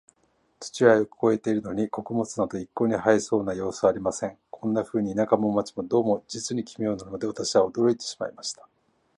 [0.59, 4.35] 土はよく肥えているのに、穀物など一向に生えそうな様子はありません。
[4.49, 8.67] こんなふうに、田舎も街も、どうも実に奇妙なので、私は驚いてしまいました。